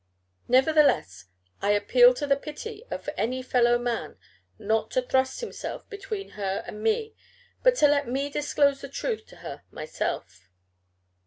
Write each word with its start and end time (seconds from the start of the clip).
Nevertheless 0.47 1.25
I 1.61 1.73
appeal 1.73 2.15
to 2.15 2.25
the 2.25 2.35
pity 2.35 2.83
of 2.89 3.07
any 3.17 3.43
fellow 3.43 3.77
man, 3.77 4.17
not 4.57 4.89
to 4.97 5.01
thrust 5.03 5.41
himself 5.41 5.87
between 5.91 6.29
her 6.29 6.63
and 6.65 6.81
me, 6.81 7.13
but 7.61 7.75
to 7.75 7.87
let 7.87 8.07
me 8.07 8.27
disclose 8.27 8.81
the 8.81 8.89
truth 8.89 9.27
to 9.27 9.35
her 9.45 9.61
myself." 9.69 10.49